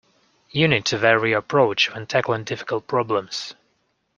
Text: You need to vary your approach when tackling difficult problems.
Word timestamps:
You 0.49 0.67
need 0.67 0.85
to 0.85 0.97
vary 0.97 1.29
your 1.29 1.37
approach 1.37 1.93
when 1.93 2.07
tackling 2.07 2.43
difficult 2.43 2.87
problems. 2.87 3.53